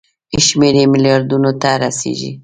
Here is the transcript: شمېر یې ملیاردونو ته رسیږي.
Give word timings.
شمېر 0.45 0.73
یې 0.79 0.85
ملیاردونو 0.93 1.51
ته 1.61 1.69
رسیږي. 1.81 2.31